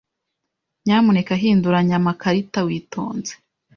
[0.85, 3.33] Nyamuneka hinduranya amakarita witonze.